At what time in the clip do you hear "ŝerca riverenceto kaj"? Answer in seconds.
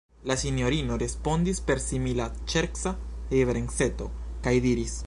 2.55-4.57